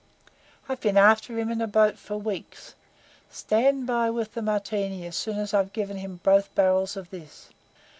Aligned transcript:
I've 0.67 0.81
been 0.81 0.97
after 0.97 1.37
him 1.37 1.51
in 1.51 1.61
a 1.61 1.67
boat 1.67 1.99
for 1.99 2.17
weeks. 2.17 2.73
Stand 3.29 3.85
by 3.85 4.09
with 4.09 4.33
the 4.33 4.41
Martini 4.41 5.05
as 5.05 5.15
soon 5.15 5.37
as 5.37 5.53
I've 5.53 5.73
given 5.73 5.97
him 5.97 6.19
both 6.23 6.55
barrels 6.55 6.97
of 6.97 7.11
this." 7.11 7.49